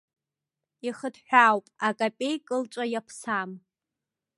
[0.87, 3.51] Ихыҭҳәаауп, акапеи кылҵәа иаԥсам.